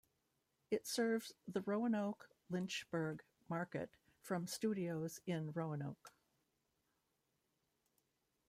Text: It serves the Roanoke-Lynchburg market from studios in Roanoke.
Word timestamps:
It 0.71 0.87
serves 0.87 1.31
the 1.47 1.61
Roanoke-Lynchburg 1.61 3.21
market 3.47 3.91
from 4.23 4.47
studios 4.47 5.21
in 5.27 5.51
Roanoke. 5.51 6.11